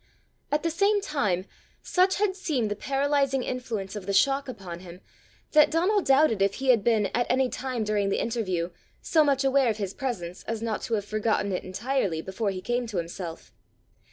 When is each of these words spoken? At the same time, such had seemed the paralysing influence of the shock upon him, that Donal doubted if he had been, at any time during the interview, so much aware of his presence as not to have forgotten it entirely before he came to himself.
At 0.51 0.63
the 0.63 0.71
same 0.71 0.99
time, 0.99 1.45
such 1.83 2.15
had 2.15 2.35
seemed 2.35 2.71
the 2.71 2.75
paralysing 2.75 3.43
influence 3.43 3.95
of 3.95 4.07
the 4.07 4.13
shock 4.13 4.49
upon 4.49 4.79
him, 4.79 4.99
that 5.51 5.69
Donal 5.69 6.01
doubted 6.01 6.41
if 6.41 6.55
he 6.55 6.69
had 6.69 6.83
been, 6.83 7.11
at 7.13 7.27
any 7.29 7.49
time 7.49 7.83
during 7.83 8.09
the 8.09 8.19
interview, 8.19 8.71
so 9.03 9.23
much 9.23 9.43
aware 9.43 9.69
of 9.69 9.77
his 9.77 9.93
presence 9.93 10.41
as 10.47 10.59
not 10.59 10.81
to 10.89 10.95
have 10.95 11.05
forgotten 11.05 11.51
it 11.51 11.63
entirely 11.63 12.19
before 12.19 12.49
he 12.49 12.61
came 12.61 12.87
to 12.87 12.97
himself. 12.97 13.51